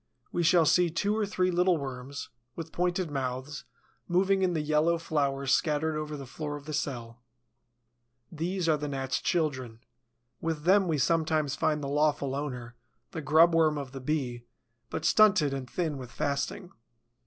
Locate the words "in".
4.41-4.53